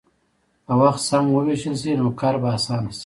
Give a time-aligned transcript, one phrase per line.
[0.65, 2.99] که وخت سم ووېشل شي، نو کار به اسانه شي.